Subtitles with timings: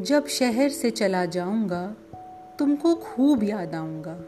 [0.00, 1.96] जब शहर से चला जाऊँगा,
[2.58, 4.20] तुमको खूब याद आऊँगा।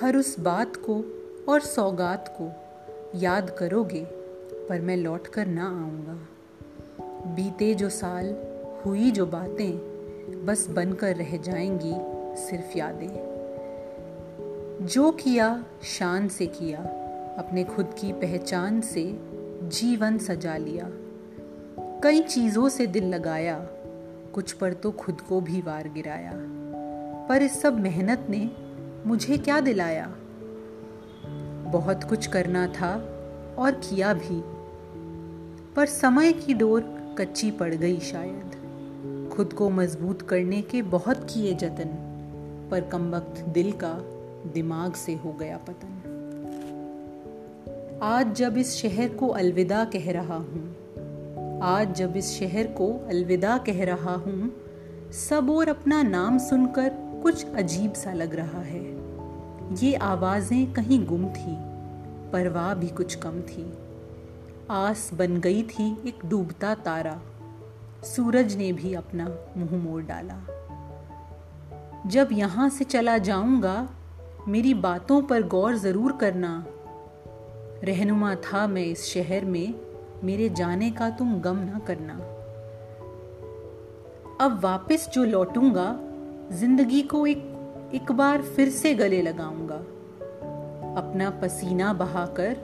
[0.00, 1.04] हर उस बात को
[1.52, 2.52] और सौगात को
[3.18, 4.04] याद करोगे,
[4.68, 6.28] पर मैं लौट कर ना आऊँगा।
[7.34, 8.36] बीते जो साल,
[8.86, 9.72] हुई जो बातें,
[10.46, 11.94] बस बनकर रह जाएँगी
[12.40, 13.34] सिर्फ़ यादें।
[14.82, 16.78] जो किया, शान से किया,
[17.38, 19.20] अपने खुद की पहचान से
[19.62, 20.90] जीवन सजा लिया।
[22.00, 23.68] कई चीज़ों से दिल लगाया
[24.34, 26.32] कुछ पर तो खुद को भी वार गिराया।
[27.28, 28.50] पर इस सब मेहनत ने
[29.06, 30.06] मुझे क्या दिलाया?
[31.72, 32.94] बहुत कुछ करना था
[33.58, 34.42] और किया भी।
[35.76, 36.80] पर समय की डोर
[37.18, 41.90] कच्ची पड़ गई शायद। खुद को मज़बूत करने के बहुत किए जतन,
[42.70, 43.94] पर कम वक्त दिल का
[44.52, 46.00] दिमाग से हो गया पतन।
[48.02, 50.76] आज जब इस शहर को अलविदा कह रहा हूँ
[51.64, 54.50] आज जब इस शहर को अलविदा कह रहा हूँ,
[55.10, 56.88] सब और अपना नाम सुनकर
[57.22, 58.82] कुछ अजीब सा लग रहा है।
[59.74, 61.54] ये आवाज़ें कहीं गुम थी,
[62.32, 63.64] परवाह भी कुछ कम थी।
[64.70, 67.20] आस बन गई थी एक डूबता तारा,
[68.04, 70.38] सूरज ने भी अपना मुँह मोड़ डाला।
[72.06, 73.88] जब यहाँ से चला जाऊँगा,
[74.48, 76.64] मेरी बातों पर गौर ज़रूर करना।
[77.84, 79.93] रहनुमा था मैं इस शहर में
[80.24, 82.14] मेरे जाने का तुम गम ना करना।
[84.40, 85.98] अब वापस जो लौटूँगा,
[86.52, 87.50] ज़िंदगी को एक
[87.94, 89.76] एक बार फिर से गले लगाऊँगा।
[90.96, 92.56] अपना पसीना बहाकर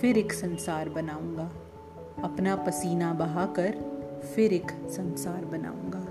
[0.00, 1.50] फिर एक संसार बनाऊँगा।
[2.24, 3.78] अपना पसीना बहाकर
[4.34, 6.05] फिर एक संसार बनाऊँगा।